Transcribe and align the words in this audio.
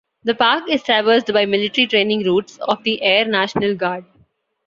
The 0.23 0.33
park 0.33 0.63
is 0.67 0.81
traversed 0.81 1.31
by 1.31 1.45
military 1.45 1.85
training 1.85 2.23
routes 2.25 2.57
of 2.57 2.81
the 2.83 3.03
Air 3.03 3.23
National 3.25 3.75
Guard. 3.75 4.03